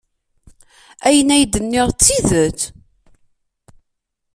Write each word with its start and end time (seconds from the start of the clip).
Ayen 1.07 1.33
ay 1.35 1.43
d-nniɣ 1.45 1.87
d 1.91 1.99
tidet. 2.03 2.59